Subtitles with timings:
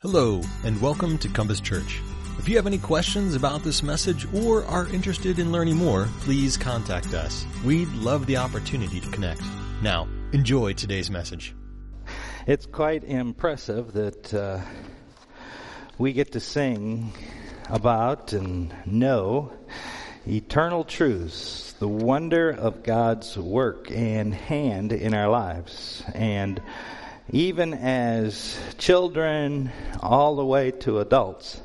[0.00, 2.00] Hello, and welcome to Compass Church.
[2.38, 6.56] If you have any questions about this message or are interested in learning more, please
[6.56, 7.44] contact us.
[7.64, 9.42] We'd love the opportunity to connect.
[9.82, 11.52] Now, enjoy today's message.
[12.46, 14.60] It's quite impressive that uh,
[15.98, 17.12] we get to sing
[17.68, 19.52] about and know
[20.28, 26.04] eternal truths, the wonder of God's work and hand in our lives.
[26.14, 26.62] And
[27.30, 29.70] even as children
[30.00, 31.60] all the way to adults,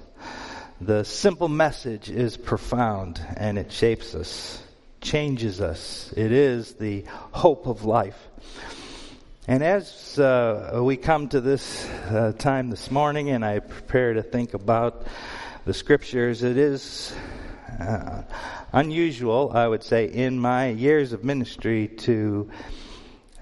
[0.81, 4.61] the simple message is profound and it shapes us,
[4.99, 6.13] changes us.
[6.17, 8.17] It is the hope of life.
[9.47, 14.23] And as uh, we come to this uh, time this morning and I prepare to
[14.23, 15.07] think about
[15.65, 17.13] the scriptures, it is
[17.79, 18.23] uh,
[18.73, 22.49] unusual, I would say, in my years of ministry to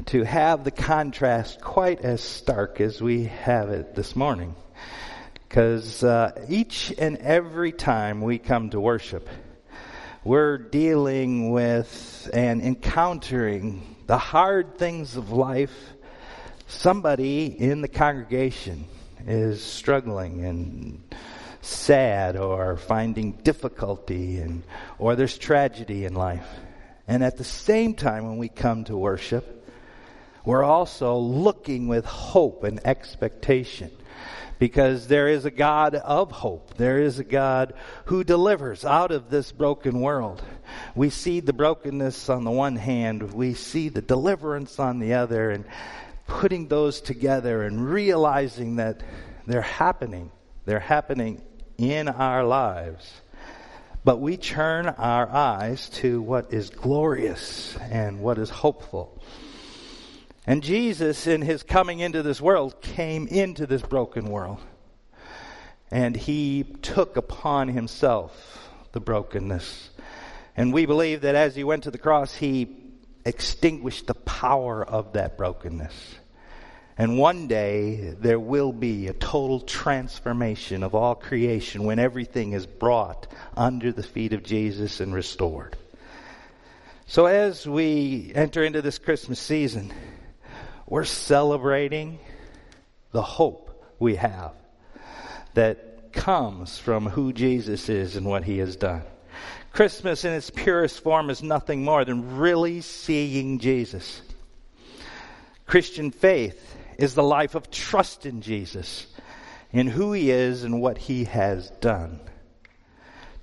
[0.06, 4.56] to have the contrast quite as stark as we have it this morning.
[5.48, 9.28] Because uh, each and every time we come to worship,
[10.24, 15.76] we're dealing with and encountering the hard things of life.
[16.68, 18.86] Somebody in the congregation
[19.28, 21.16] is struggling and
[21.62, 24.64] sad or finding difficulty and
[24.98, 26.48] or there's tragedy in life.
[27.08, 29.61] And at the same time when we come to worship,
[30.46, 33.92] we're also looking with hope and expectation
[34.62, 36.76] because there is a God of hope.
[36.78, 37.74] There is a God
[38.06, 40.42] who delivers out of this broken world.
[40.96, 45.50] We see the brokenness on the one hand, we see the deliverance on the other,
[45.50, 45.66] and
[46.28, 49.02] putting those together and realizing that
[49.48, 50.32] they're happening.
[50.66, 51.42] They're happening
[51.78, 53.22] in our lives.
[54.04, 59.22] But we turn our eyes to what is glorious and what is hopeful.
[60.46, 64.60] And Jesus, in his coming into this world, came into this broken world.
[65.92, 69.90] And he took upon himself the brokenness.
[70.56, 72.76] And we believe that as he went to the cross, he
[73.24, 76.16] extinguished the power of that brokenness.
[76.98, 82.66] And one day there will be a total transformation of all creation when everything is
[82.66, 85.78] brought under the feet of Jesus and restored.
[87.08, 89.92] So as we enter into this Christmas season,
[90.92, 92.20] we're celebrating
[93.14, 94.52] the hope we have
[95.54, 99.04] that comes from who Jesus is and what he has done.
[99.72, 104.22] Christmas in its purest form is nothing more than really seeing Jesus.
[105.66, 109.08] Christian faith is the life of trust in Jesus,
[109.72, 112.20] in who he is and what he has done.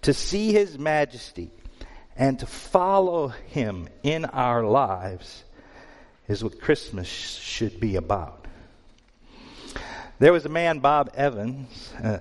[0.02, 1.50] To see his majesty
[2.14, 5.44] and to follow him in our lives
[6.28, 8.46] is what Christmas should be about.
[10.20, 12.18] There was a man, Bob Evans, uh,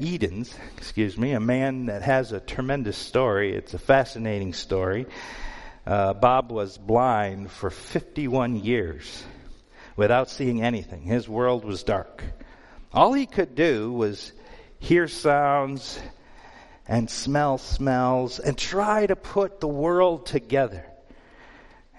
[0.00, 3.54] Edens, excuse me, a man that has a tremendous story.
[3.54, 5.06] It's a fascinating story.
[5.84, 9.24] Uh, Bob was blind for 51 years
[9.96, 11.02] without seeing anything.
[11.02, 12.22] His world was dark.
[12.92, 14.32] All he could do was
[14.78, 15.98] hear sounds
[16.86, 20.86] and smell smells and try to put the world together.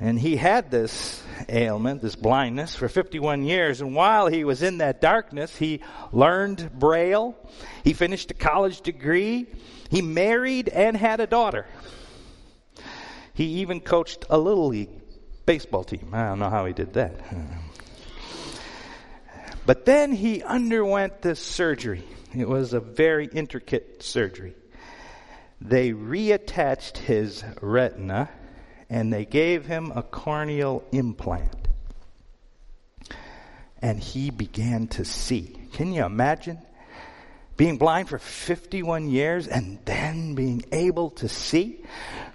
[0.03, 3.79] And he had this ailment, this blindness, for 51 years.
[3.79, 5.79] And while he was in that darkness, he
[6.11, 7.37] learned Braille.
[7.85, 9.47] He finished a college degree.
[9.89, 11.65] He married and had a daughter.
[13.33, 14.89] He even coached a little league
[15.45, 16.09] baseball team.
[16.11, 17.13] I don't know how he did that.
[19.65, 22.03] But then he underwent this surgery.
[22.35, 24.55] It was a very intricate surgery.
[25.61, 28.29] They reattached his retina
[28.93, 31.67] and they gave him a corneal implant.
[33.81, 35.57] And he began to see.
[35.73, 36.59] Can you imagine?
[37.57, 41.83] Being blind for 51 years and then being able to see?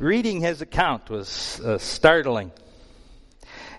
[0.00, 2.50] Reading his account was uh, startling.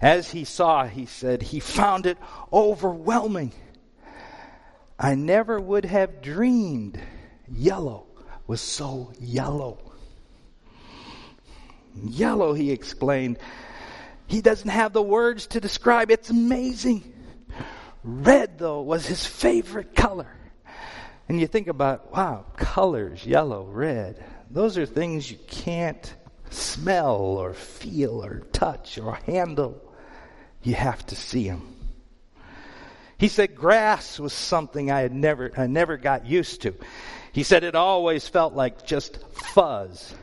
[0.01, 2.17] As he saw, he said, he found it
[2.51, 3.51] overwhelming.
[4.97, 6.97] I never would have dreamed
[7.51, 8.05] yellow
[8.47, 9.88] was so yellow.
[11.95, 13.39] Yellow, he explained.
[14.27, 16.11] He doesn't have the words to describe.
[16.11, 17.13] It's amazing.
[18.03, 20.27] Red, though, was his favorite color.
[21.27, 24.23] And you think about, wow, colors, yellow, red.
[24.49, 26.13] Those are things you can't
[26.49, 29.81] smell or feel or touch or handle.
[30.63, 31.75] You have to see them.
[33.17, 36.73] He said grass was something I had never, I never got used to.
[37.31, 40.13] He said it always felt like just fuzz.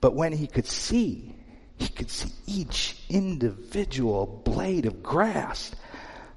[0.00, 1.34] But when he could see,
[1.76, 5.72] he could see each individual blade of grass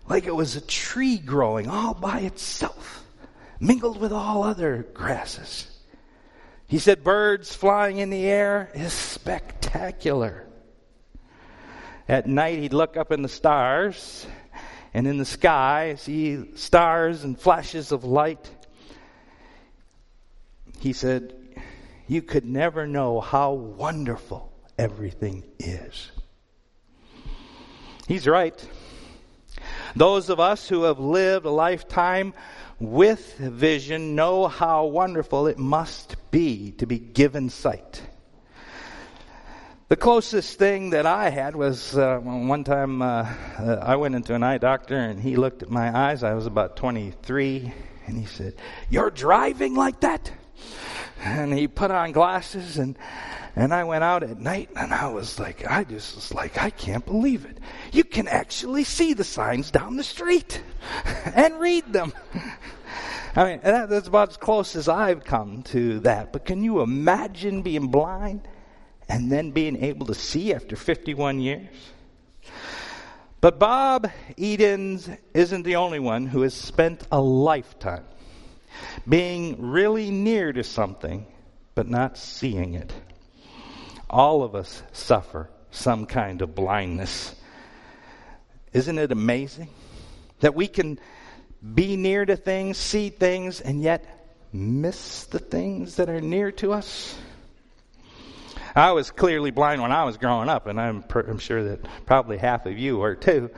[0.07, 3.05] like it was a tree growing all by itself,
[3.59, 5.67] mingled with all other grasses.
[6.67, 10.45] He said birds flying in the air is spectacular.
[12.07, 14.25] At night, he'd look up in the stars,
[14.93, 18.49] and in the sky, see stars and flashes of light.
[20.79, 21.33] He said,
[22.07, 26.11] You could never know how wonderful everything is.
[28.07, 28.69] He's right.
[29.95, 32.33] Those of us who have lived a lifetime
[32.79, 38.01] with vision know how wonderful it must be to be given sight.
[39.89, 44.33] The closest thing that I had was uh, one time uh, uh, I went into
[44.33, 46.23] an eye doctor and he looked at my eyes.
[46.23, 47.71] I was about 23
[48.07, 48.55] and he said,
[48.89, 50.31] You're driving like that?
[51.23, 52.97] And he put on glasses and
[53.55, 56.71] and I went out at night and I was like, I just was like, I
[56.71, 57.59] can't believe it.
[57.91, 60.61] You can actually see the signs down the street
[61.35, 62.13] and read them.
[63.35, 66.33] I mean, that, that's about as close as I've come to that.
[66.33, 68.41] But can you imagine being blind
[69.07, 71.69] and then being able to see after 51 years?
[73.39, 78.05] But Bob Edens isn't the only one who has spent a lifetime
[79.07, 81.25] being really near to something
[81.75, 82.93] but not seeing it.
[84.09, 87.35] All of us suffer some kind of blindness.
[88.73, 89.69] Isn't it amazing
[90.39, 90.99] that we can
[91.73, 96.73] be near to things, see things, and yet miss the things that are near to
[96.73, 97.17] us?
[98.75, 102.05] I was clearly blind when I was growing up, and I'm, per- I'm sure that
[102.05, 103.49] probably half of you are too.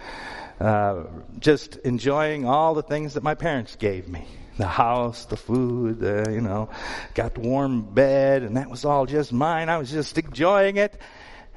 [0.59, 1.03] Uh,
[1.39, 4.25] just enjoying all the things that my parents gave me
[4.57, 6.69] the house, the food, the, you know,
[7.13, 9.69] got the warm bed, and that was all just mine.
[9.69, 10.99] I was just enjoying it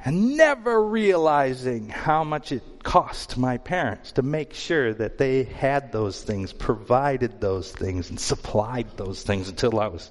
[0.05, 5.93] and never realizing how much it cost my parents to make sure that they had
[5.93, 10.11] those things, provided those things, and supplied those things until I was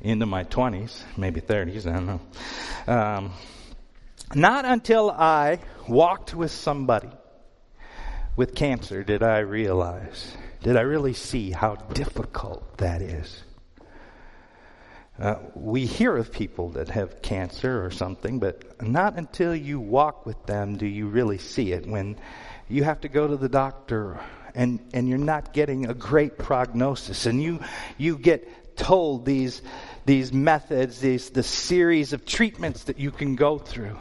[0.00, 2.20] into my 20s, maybe 30s, I don't know.
[2.92, 3.32] Um,
[4.34, 7.10] not until I walked with somebody
[8.36, 13.42] with cancer did I realize did I really see how difficult that is?
[15.18, 20.26] Uh, we hear of people that have cancer or something, but not until you walk
[20.26, 21.86] with them do you really see it.
[21.86, 22.16] When
[22.68, 24.20] you have to go to the doctor
[24.54, 27.60] and, and you're not getting a great prognosis, and you,
[27.96, 29.60] you get told these,
[30.06, 33.96] these methods, these, the series of treatments that you can go through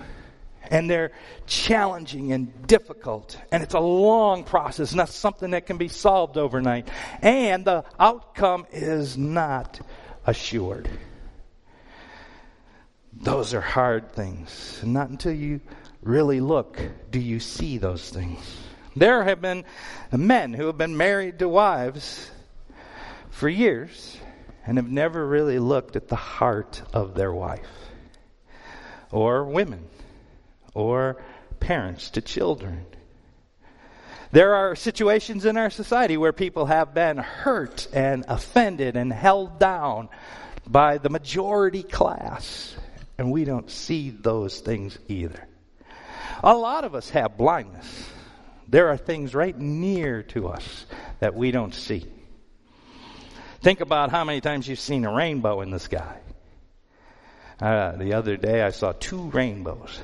[0.71, 1.11] and they're
[1.45, 3.37] challenging and difficult.
[3.51, 6.89] And it's a long process, not something that can be solved overnight.
[7.21, 9.79] And the outcome is not
[10.25, 10.89] assured.
[13.13, 14.79] Those are hard things.
[14.81, 15.61] And not until you
[16.01, 16.79] really look
[17.09, 18.39] do you see those things.
[18.95, 19.65] There have been
[20.11, 22.31] men who have been married to wives
[23.29, 24.17] for years
[24.65, 27.69] and have never really looked at the heart of their wife.
[29.11, 29.87] Or women
[30.77, 31.17] or
[31.59, 32.85] parents to children.
[34.31, 39.57] There are situations in our society where people have been hurt and offended and held
[39.59, 40.09] down
[40.67, 42.75] by the majority class,
[43.17, 45.47] and we don't see those things either.
[46.43, 48.09] A lot of us have blindness.
[48.67, 50.85] There are things right near to us
[51.19, 52.05] that we don't see.
[53.61, 56.19] Think about how many times you've seen a rainbow in the sky.
[57.59, 59.99] Uh, the other day I saw two rainbows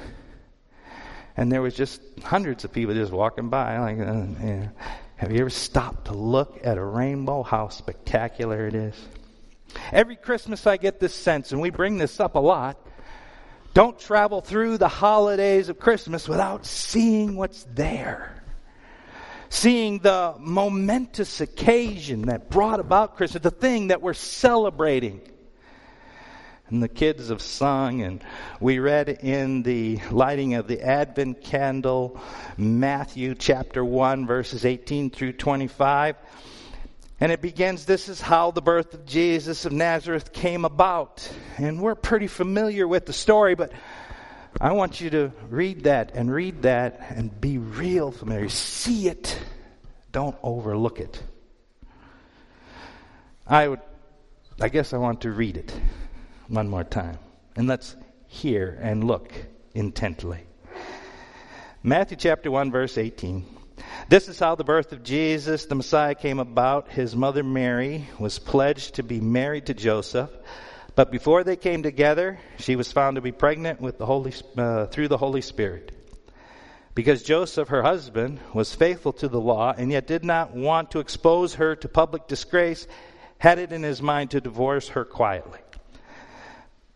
[1.35, 3.79] and there was just hundreds of people just walking by.
[3.79, 4.67] Like, uh,
[5.15, 7.43] have you ever stopped to look at a rainbow?
[7.43, 8.95] How spectacular it is!
[9.91, 12.77] Every Christmas, I get this sense, and we bring this up a lot.
[13.73, 18.43] Don't travel through the holidays of Christmas without seeing what's there.
[19.49, 25.21] Seeing the momentous occasion that brought about Christmas, the thing that we're celebrating
[26.73, 28.23] and the kids have sung, and
[28.59, 32.19] we read in the lighting of the Advent candle,
[32.57, 36.15] Matthew chapter 1, verses 18 through 25.
[37.19, 41.31] And it begins This is how the birth of Jesus of Nazareth came about.
[41.57, 43.71] And we're pretty familiar with the story, but
[44.59, 48.49] I want you to read that and read that and be real familiar.
[48.49, 49.39] See it,
[50.11, 51.21] don't overlook it.
[53.45, 53.81] I would,
[54.59, 55.71] I guess I want to read it
[56.47, 57.17] one more time.
[57.55, 57.95] And let's
[58.27, 59.31] hear and look
[59.73, 60.43] intently.
[61.83, 63.45] Matthew chapter 1, verse 18.
[64.09, 66.89] This is how the birth of Jesus, the Messiah, came about.
[66.89, 70.29] His mother Mary was pledged to be married to Joseph.
[70.95, 74.85] But before they came together, she was found to be pregnant with the Holy, uh,
[74.87, 75.91] through the Holy Spirit.
[76.95, 80.99] Because Joseph, her husband, was faithful to the law and yet did not want to
[80.99, 82.87] expose her to public disgrace,
[83.39, 85.59] had it in his mind to divorce her quietly.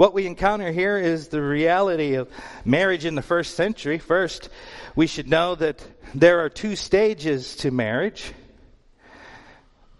[0.00, 2.30] What we encounter here is the reality of
[2.64, 3.98] marriage in the first century.
[3.98, 4.48] First,
[4.96, 8.32] we should know that there are two stages to marriage.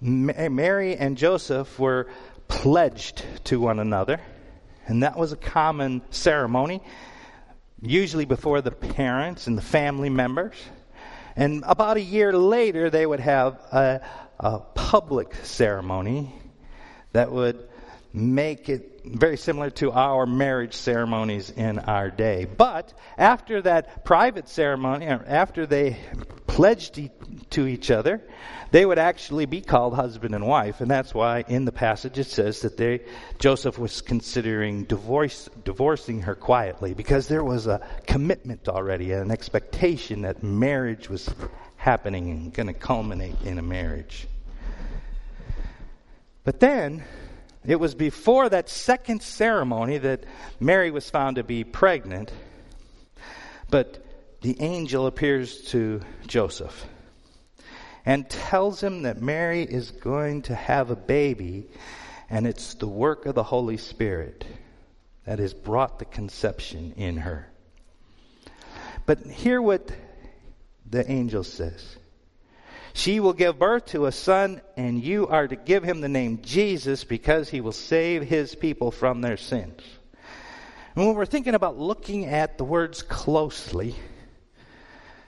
[0.00, 2.08] Mary and Joseph were
[2.48, 4.22] pledged to one another,
[4.86, 6.80] and that was a common ceremony,
[7.82, 10.56] usually before the parents and the family members.
[11.36, 14.00] And about a year later, they would have a,
[14.38, 16.34] a public ceremony
[17.12, 17.68] that would
[18.12, 22.44] make it very similar to our marriage ceremonies in our day.
[22.44, 25.96] But after that private ceremony, after they
[26.46, 27.00] pledged
[27.50, 28.20] to each other,
[28.72, 32.26] they would actually be called husband and wife, and that's why in the passage it
[32.26, 33.00] says that they
[33.38, 40.22] Joseph was considering divorce, divorcing her quietly because there was a commitment already, an expectation
[40.22, 41.28] that marriage was
[41.76, 44.28] happening and going to culminate in a marriage.
[46.44, 47.04] But then
[47.64, 50.24] it was before that second ceremony that
[50.58, 52.32] Mary was found to be pregnant,
[53.68, 54.04] but
[54.40, 56.86] the angel appears to Joseph
[58.06, 61.68] and tells him that Mary is going to have a baby,
[62.30, 64.44] and it's the work of the Holy Spirit
[65.26, 67.46] that has brought the conception in her.
[69.04, 69.90] But hear what
[70.88, 71.96] the angel says.
[73.00, 76.40] She will give birth to a son, and you are to give him the name
[76.42, 79.82] Jesus because he will save his people from their sins.
[80.94, 83.94] And when we're thinking about looking at the words closely,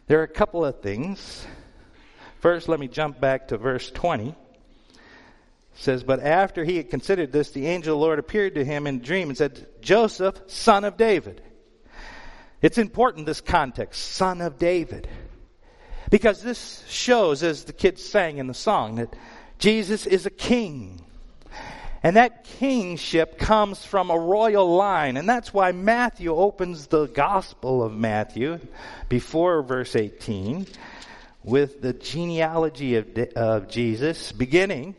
[0.07, 1.47] there are a couple of things
[2.43, 4.31] First, let me jump back to verse 20.
[4.31, 4.35] It
[5.75, 8.89] says, But after he had considered this, the angel of the Lord appeared to him
[8.89, 11.41] in a dream and said, Joseph, son of David.
[12.61, 15.09] It's important, this context, son of David.
[16.13, 19.17] Because this shows, as the kids sang in the song, that
[19.59, 21.01] Jesus is a king.
[22.03, 25.17] And that kingship comes from a royal line.
[25.17, 28.61] And that's why Matthew opens the Gospel of Matthew
[29.09, 30.67] before verse 18
[31.45, 34.95] with the genealogy of, of Jesus, beginning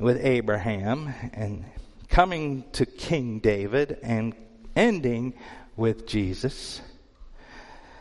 [0.00, 1.64] with Abraham and
[2.08, 4.34] coming to King David and
[4.74, 5.34] ending
[5.76, 6.80] with Jesus.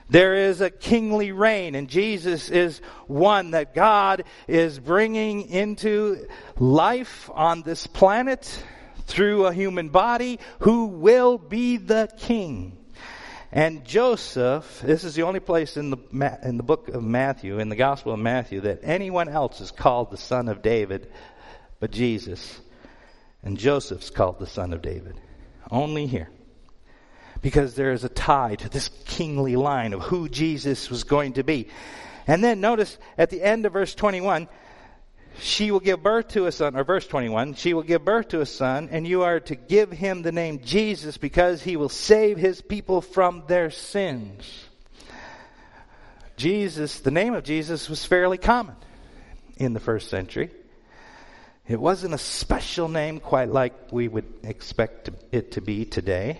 [0.09, 7.29] There is a kingly reign, and Jesus is one that God is bringing into life
[7.33, 8.63] on this planet
[9.07, 12.77] through a human body who will be the king.
[13.51, 17.69] And Joseph, this is the only place in the, in the book of Matthew, in
[17.69, 21.11] the Gospel of Matthew, that anyone else is called the son of David
[21.79, 22.59] but Jesus.
[23.43, 25.19] And Joseph's called the son of David.
[25.71, 26.29] Only here.
[27.41, 31.43] Because there is a tie to this kingly line of who Jesus was going to
[31.43, 31.67] be.
[32.27, 34.47] And then notice at the end of verse 21,
[35.39, 38.41] she will give birth to a son, or verse 21, she will give birth to
[38.41, 42.37] a son, and you are to give him the name Jesus because he will save
[42.37, 44.65] his people from their sins.
[46.37, 48.75] Jesus, the name of Jesus was fairly common
[49.57, 50.51] in the first century.
[51.67, 56.39] It wasn't a special name quite like we would expect it to be today.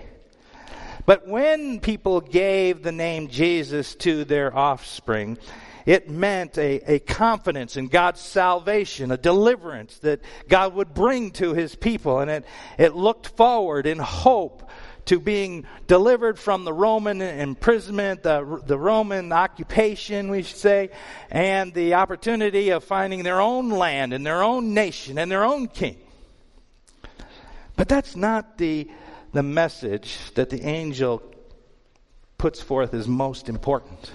[1.06, 5.38] But when people gave the name Jesus to their offspring,
[5.86, 11.54] it meant a, a confidence in God's salvation, a deliverance that God would bring to
[11.54, 12.20] his people.
[12.20, 12.46] And it,
[12.80, 14.70] it looked forward in hope
[15.06, 20.90] to being delivered from the Roman imprisonment, the, the Roman occupation, we should say,
[21.30, 25.68] and the opportunity of finding their own land and their own nation and their own
[25.68, 25.98] king.
[27.76, 28.90] But that's not the,
[29.36, 31.22] the message that the angel
[32.38, 34.14] puts forth is most important.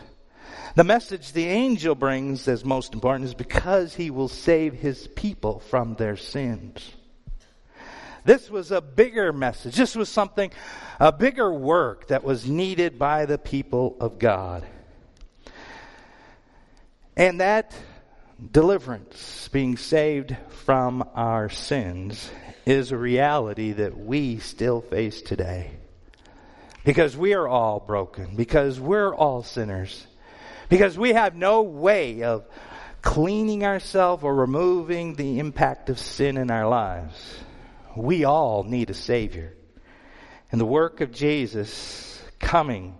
[0.77, 5.59] The message the angel brings as most important is because he will save his people
[5.59, 6.91] from their sins.
[8.25, 9.77] This was a bigger message.
[9.77, 10.53] This was something,
[10.99, 14.67] a bigger work that was needed by the people of God.
[17.15, 17.75] And that
[18.50, 20.35] deliverance, being saved
[20.65, 22.31] from our sins,
[22.67, 25.71] is a reality that we still face today.
[26.85, 30.07] Because we are all broken, because we're all sinners,
[30.69, 32.47] because we have no way of
[33.02, 37.38] cleaning ourselves or removing the impact of sin in our lives.
[37.97, 39.55] We all need a Savior.
[40.52, 42.97] And the work of Jesus coming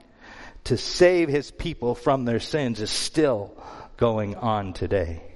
[0.65, 3.57] to save His people from their sins is still
[3.97, 5.30] going on today.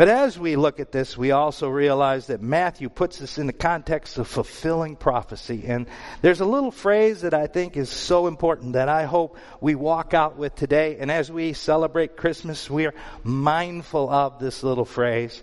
[0.00, 3.52] But as we look at this, we also realize that Matthew puts this in the
[3.52, 5.64] context of fulfilling prophecy.
[5.66, 5.86] And
[6.22, 10.14] there's a little phrase that I think is so important that I hope we walk
[10.14, 10.96] out with today.
[10.98, 15.42] And as we celebrate Christmas, we are mindful of this little phrase.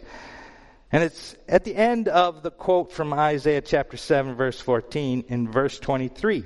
[0.91, 5.51] And it's at the end of the quote from Isaiah chapter 7, verse 14, in
[5.51, 6.45] verse 23.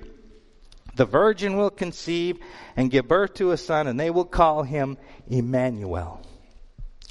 [0.96, 2.40] The virgin will conceive
[2.76, 4.98] and give birth to a son, and they will call him
[5.30, 6.22] Emmanuel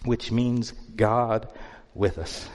[0.05, 1.49] which means God
[1.95, 2.49] with us.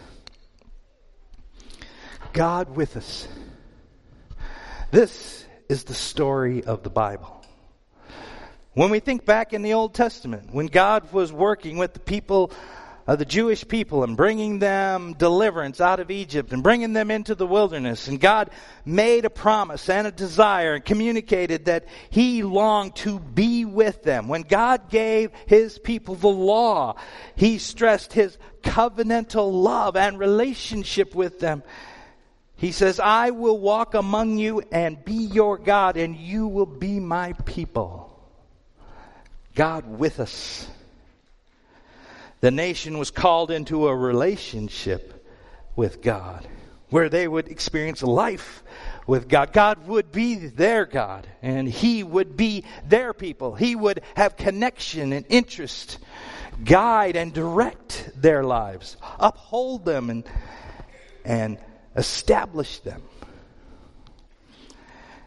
[2.34, 3.28] God with us.
[4.92, 7.44] This is the story of the Bible.
[8.74, 12.52] When we think back in the Old Testament, when God was working with the people
[13.08, 17.36] of the Jewish people and bringing them deliverance out of Egypt and bringing them into
[17.36, 18.08] the wilderness.
[18.08, 18.50] And God
[18.84, 24.28] made a promise and a desire and communicated that He longed to be with them.
[24.28, 26.96] When God gave His people the law,
[27.36, 31.62] He stressed His covenantal love and relationship with them.
[32.58, 37.00] He says, I will walk among you and be your God and you will be
[37.00, 38.12] my people.
[39.54, 40.68] God with us
[42.46, 45.28] the nation was called into a relationship
[45.76, 46.48] with God
[46.92, 48.62] where they would experience life
[49.08, 49.52] with God.
[49.52, 53.56] God would be their God and He would be their people.
[53.56, 55.98] He would have connection and interest,
[56.64, 60.24] guide and direct their lives, uphold them and,
[61.24, 61.58] and
[61.96, 63.02] establish them.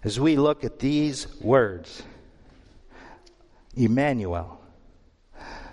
[0.05, 2.01] As we look at these words,
[3.75, 4.61] Emmanuel,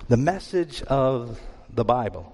[0.07, 1.39] the message of
[1.73, 2.31] the Bible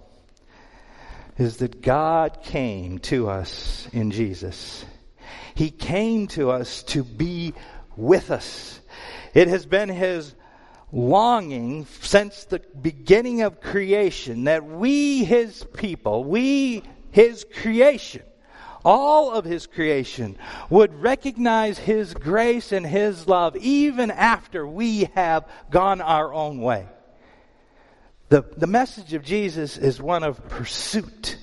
[1.38, 4.86] is that God came to us in Jesus.
[5.56, 7.54] He came to us to be
[7.96, 8.82] with us.
[9.34, 10.36] It has been His
[10.92, 18.24] longing since the beginning of creation that we, His people, we, His creation,
[18.84, 20.38] all of His creation,
[20.70, 26.88] would recognize His grace and His love even after we have gone our own way.
[28.32, 31.36] The, the message of Jesus is one of pursuit.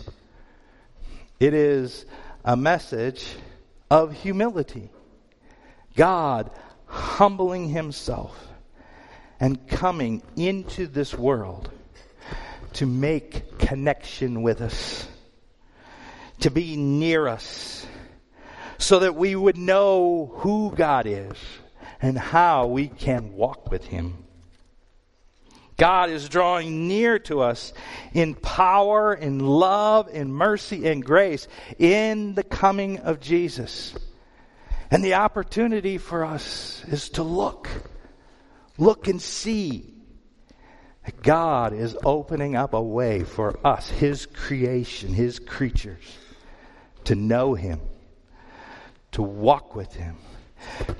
[1.38, 2.06] It is
[2.42, 3.28] a message
[3.90, 4.88] of humility.
[5.96, 6.50] God
[6.86, 8.34] humbling himself
[9.38, 11.70] and coming into this world
[12.72, 15.06] to make connection with us,
[16.40, 17.86] to be near us,
[18.78, 21.36] so that we would know who God is
[22.00, 24.24] and how we can walk with him.
[25.78, 27.72] God is drawing near to us
[28.12, 31.46] in power, in love, in mercy, and grace
[31.78, 33.94] in the coming of Jesus.
[34.90, 37.68] And the opportunity for us is to look,
[38.76, 39.94] look and see
[41.04, 46.18] that God is opening up a way for us, His creation, His creatures,
[47.04, 47.80] to know Him,
[49.12, 50.16] to walk with Him,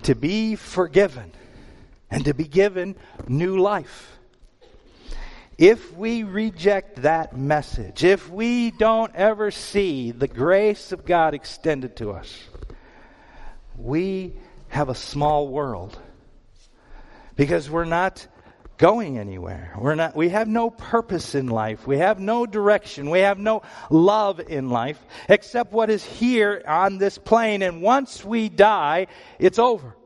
[0.04, 1.32] to be forgiven,
[2.12, 2.94] and to be given
[3.26, 4.17] new life.
[5.58, 11.96] If we reject that message, if we don't ever see the grace of God extended
[11.96, 12.32] to us,
[13.76, 14.34] we
[14.68, 15.98] have a small world
[17.34, 18.24] because we're not
[18.76, 19.74] going anywhere.
[19.76, 21.88] We're not, we have no purpose in life.
[21.88, 23.10] We have no direction.
[23.10, 27.62] We have no love in life except what is here on this plane.
[27.62, 29.08] And once we die,
[29.40, 29.96] it's over.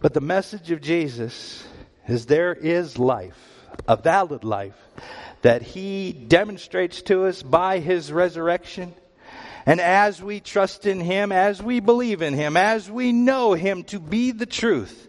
[0.00, 1.62] But the message of Jesus
[2.08, 3.53] is there is life
[3.86, 4.76] a valid life
[5.42, 8.94] that he demonstrates to us by his resurrection.
[9.66, 13.84] And as we trust in him, as we believe in him, as we know him
[13.84, 15.08] to be the truth,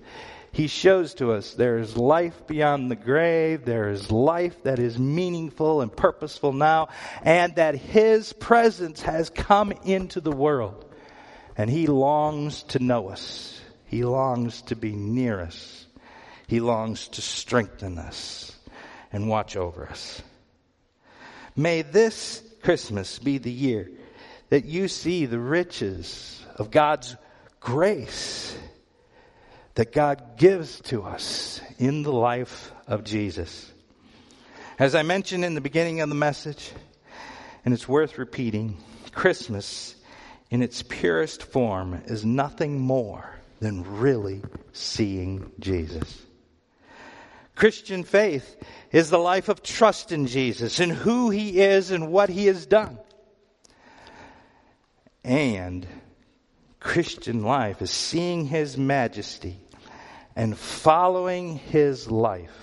[0.52, 4.98] he shows to us there is life beyond the grave, there is life that is
[4.98, 6.90] meaningful and purposeful now,
[7.24, 10.84] and that his presence has come into the world.
[11.58, 13.58] And he longs to know us.
[13.86, 15.86] He longs to be near us.
[16.48, 18.55] He longs to strengthen us
[19.16, 20.22] and watch over us.
[21.56, 23.90] May this Christmas be the year
[24.50, 27.16] that you see the riches of God's
[27.62, 28.58] grace
[29.76, 33.72] that God gives to us in the life of Jesus.
[34.80, 36.74] As I mentioned in the beginning of the message,
[37.64, 39.96] and it's worth repeating, Christmas
[40.50, 44.42] in its purest form is nothing more than really
[44.74, 46.26] seeing Jesus.
[47.56, 48.58] Christian faith
[48.92, 52.66] is the life of trust in Jesus and who he is and what he has
[52.66, 53.00] done.
[55.24, 55.88] And
[56.80, 59.58] Christian life is seeing his majesty
[60.36, 62.56] and following his life.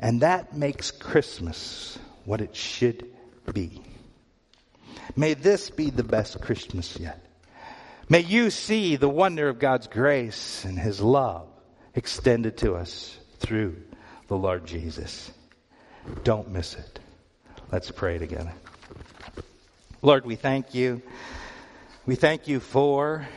[0.00, 3.06] And that makes Christmas what it should
[3.52, 3.82] be.
[5.14, 7.24] May this be the best Christmas yet.
[8.08, 11.46] May you see the wonder of God's grace and his love
[11.94, 13.76] extended to us through
[14.28, 15.30] the Lord Jesus.
[16.24, 17.00] Don't miss it.
[17.72, 18.52] Let's pray together.
[20.00, 21.02] Lord, we thank you.
[22.06, 23.28] We thank you for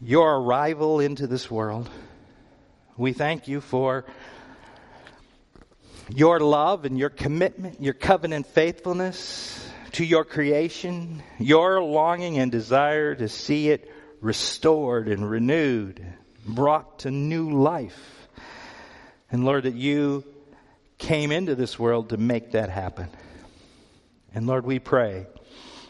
[0.00, 1.88] your arrival into this world.
[2.96, 4.04] We thank you for
[6.08, 13.14] your love and your commitment, your covenant faithfulness to your creation, your longing and desire
[13.14, 13.90] to see it
[14.20, 16.04] restored and renewed,
[16.46, 18.28] brought to new life.
[19.30, 20.24] And Lord, that you
[20.98, 23.08] came into this world to make that happen.
[24.34, 25.26] And Lord, we pray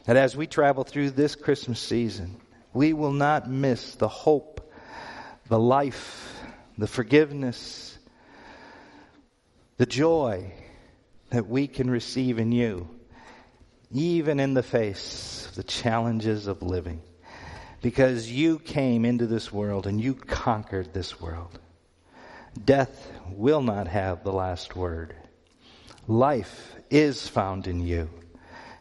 [0.05, 2.37] that as we travel through this Christmas season,
[2.73, 4.73] we will not miss the hope,
[5.49, 6.41] the life,
[6.77, 7.97] the forgiveness,
[9.77, 10.53] the joy
[11.31, 12.89] that we can receive in you,
[13.93, 17.01] even in the face of the challenges of living.
[17.85, 21.59] Because you came into this world and you conquered this world.
[22.65, 25.15] Death will not have the last word.
[26.09, 28.09] Life is found in you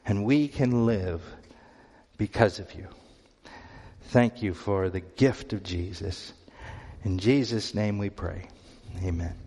[0.06, 1.22] and we can live
[2.18, 2.88] because of you.
[4.04, 6.32] Thank you for the gift of Jesus.
[7.04, 8.48] In Jesus' name we pray.
[9.04, 9.43] Amen.